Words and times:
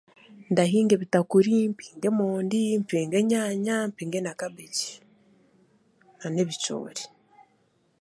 Ndahinga 0.51 0.91
ebitakuri, 0.95 1.53
mpinge 1.71 2.07
emondi, 2.11 2.61
mpinge 2.83 3.15
enyaanya, 3.21 3.75
mpinge 3.91 4.19
na 4.21 4.31
kabegi, 4.39 4.91
n'ebicoori. 6.31 7.03